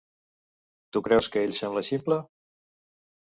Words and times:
Tu 0.95 1.01
creus 1.07 1.29
que 1.35 1.43
ell 1.49 1.53
sembla 1.59 1.85
ximple? 1.91 2.19